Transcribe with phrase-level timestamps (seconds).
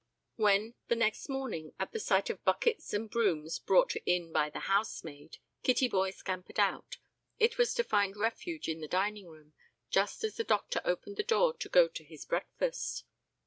[0.35, 4.61] When, the next morning, at the sight of buckets and brooms brought in by the
[4.61, 6.97] housemaid, Kittyboy scampered out,
[7.37, 9.53] it was to find refuge in the dining room,
[9.91, 13.03] just as the doctor opened the door to go to his breakfast.